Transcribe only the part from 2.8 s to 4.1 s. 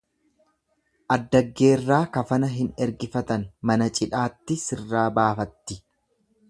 ergifatan mana